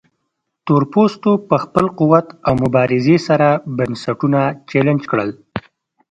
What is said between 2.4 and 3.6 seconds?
او مبارزې سره